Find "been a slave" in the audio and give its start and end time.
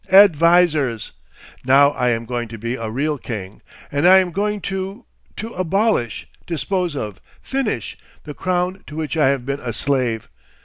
9.45-10.27